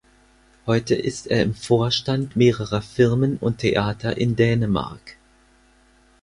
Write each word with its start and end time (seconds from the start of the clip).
Heute 0.65 0.95
ist 0.95 1.27
er 1.29 1.43
im 1.43 1.53
Vorstand 1.53 2.35
mehrerer 2.35 2.81
Firmen 2.81 3.37
und 3.37 3.59
Theater 3.59 4.17
in 4.17 4.35
Dänemark. 4.35 5.17